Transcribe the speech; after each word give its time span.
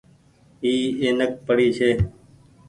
اي 0.63 0.71
اينڪ 1.01 1.31
پڙي 1.45 1.67
ڇي۔ 1.77 1.89